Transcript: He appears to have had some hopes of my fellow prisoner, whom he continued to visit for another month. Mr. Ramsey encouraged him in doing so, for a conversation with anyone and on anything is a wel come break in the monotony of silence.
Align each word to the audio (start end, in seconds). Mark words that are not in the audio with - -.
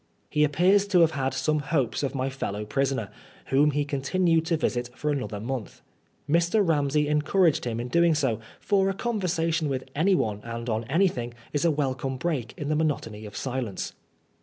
He 0.31 0.43
appears 0.43 0.87
to 0.87 1.01
have 1.01 1.11
had 1.11 1.31
some 1.31 1.59
hopes 1.59 2.01
of 2.01 2.15
my 2.15 2.27
fellow 2.31 2.65
prisoner, 2.65 3.11
whom 3.49 3.69
he 3.69 3.85
continued 3.85 4.47
to 4.47 4.57
visit 4.57 4.89
for 4.97 5.11
another 5.11 5.39
month. 5.39 5.83
Mr. 6.27 6.67
Ramsey 6.67 7.07
encouraged 7.07 7.65
him 7.65 7.79
in 7.79 7.87
doing 7.87 8.15
so, 8.15 8.39
for 8.59 8.89
a 8.89 8.95
conversation 8.95 9.69
with 9.69 9.85
anyone 9.95 10.41
and 10.43 10.67
on 10.71 10.85
anything 10.85 11.35
is 11.53 11.65
a 11.65 11.69
wel 11.69 11.93
come 11.93 12.17
break 12.17 12.55
in 12.57 12.67
the 12.67 12.75
monotony 12.75 13.27
of 13.27 13.37
silence. 13.37 13.93